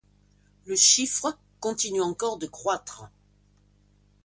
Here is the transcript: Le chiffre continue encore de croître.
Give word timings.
Le 0.65 0.75
chiffre 0.75 1.37
continue 1.59 2.01
encore 2.01 2.39
de 2.39 2.47
croître. 2.47 3.07